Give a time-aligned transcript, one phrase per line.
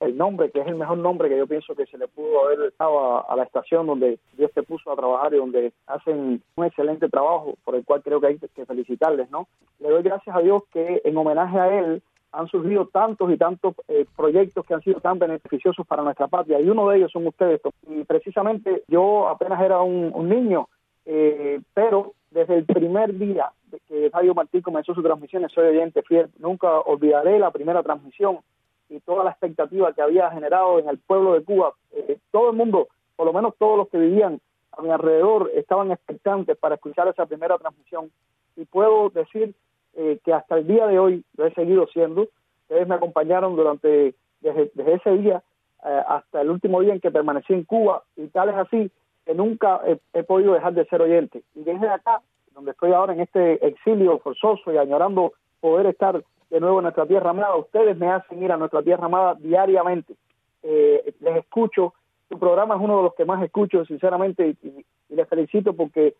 [0.00, 2.72] el nombre, que es el mejor nombre que yo pienso que se le pudo haber
[2.78, 7.08] dado a, la estación donde Dios te puso a trabajar y donde hacen un excelente
[7.08, 9.48] trabajo, por el cual creo que hay que felicitarles, ¿no?
[9.80, 13.74] Le doy gracias a Dios que en homenaje a él han surgido tantos y tantos
[13.88, 17.26] eh, proyectos que han sido tan beneficiosos para nuestra patria y uno de ellos son
[17.26, 17.60] ustedes.
[17.88, 20.68] Y precisamente yo apenas era un, niño,
[21.06, 23.50] eh, pero desde el primer día
[23.88, 28.40] que Radio Martí comenzó sus transmisiones, soy oyente fiel, nunca olvidaré la primera transmisión
[28.88, 31.74] y toda la expectativa que había generado en el pueblo de Cuba.
[31.92, 34.40] Eh, todo el mundo, por lo menos todos los que vivían
[34.72, 38.10] a mi alrededor, estaban expectantes para escuchar esa primera transmisión.
[38.56, 39.54] Y puedo decir
[39.94, 42.28] eh, que hasta el día de hoy lo he seguido siendo.
[42.62, 45.42] Ustedes me acompañaron durante, desde, ese día
[45.84, 48.90] eh, hasta el último día en que permanecí en Cuba y tal es así
[49.24, 49.80] que nunca
[50.12, 51.42] he, podido dejar de ser oyente.
[51.54, 52.22] Y desde acá,
[52.54, 57.30] donde estoy ahora en este exilio forzoso y añorando poder estar de nuevo nuestra tierra
[57.30, 60.14] amada, ustedes me hacen ir a nuestra tierra amada diariamente.
[60.62, 61.94] Eh, les escucho,
[62.28, 66.14] su programa es uno de los que más escucho, sinceramente, y, les felicito porque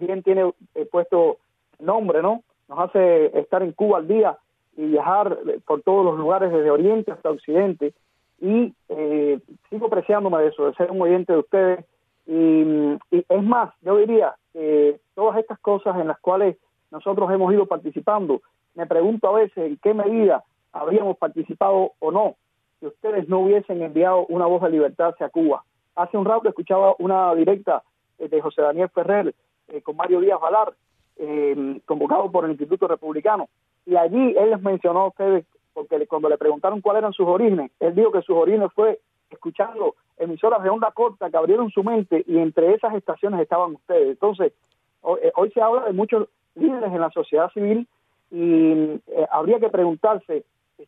[0.00, 0.52] bien tiene
[0.90, 1.38] puesto
[1.78, 2.42] nombre, ¿no?
[2.72, 4.38] nos hace estar en Cuba al día
[4.76, 7.92] y viajar por todos los lugares desde Oriente hasta Occidente
[8.40, 11.84] y eh, sigo apreciándome de eso, de ser un oyente de ustedes
[12.26, 16.56] y, es más, yo diría que todas estas cosas en las cuales
[16.90, 18.40] nosotros hemos ido participando,
[18.74, 22.36] me pregunto a veces en qué medida habríamos participado o no
[22.80, 25.62] si ustedes no hubiesen enviado una voz de libertad hacia Cuba.
[25.94, 27.82] Hace un rato escuchaba una directa
[28.18, 29.34] eh, de José Daniel Ferrer
[29.68, 30.72] eh, con Mario Díaz Valar
[31.16, 33.48] eh, convocado por el Instituto Republicano.
[33.86, 37.70] Y allí él les mencionó a ustedes, porque cuando le preguntaron cuáles eran sus orígenes,
[37.80, 39.00] él dijo que sus orígenes fue
[39.30, 44.08] escuchando emisoras de onda corta que abrieron su mente y entre esas estaciones estaban ustedes.
[44.10, 44.52] Entonces,
[45.22, 47.88] eh, hoy, se habla de muchos líderes en la sociedad civil
[48.32, 50.44] y eh, habría que preguntarse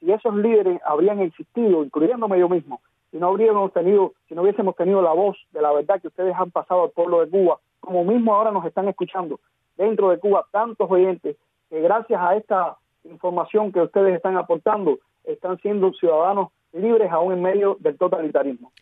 [0.00, 4.76] si esos líderes habrían existido, incluyéndome yo mismo, si no habríamos tenido, si no hubiésemos
[4.76, 8.04] tenido la voz de la verdad que ustedes han pasado al pueblo de Cuba, como
[8.04, 9.40] mismo ahora nos están escuchando,
[9.76, 11.36] dentro de Cuba tantos oyentes
[11.70, 17.42] que gracias a esta información que ustedes están aportando están siendo ciudadanos libres aún en
[17.42, 18.72] medio del totalitarismo.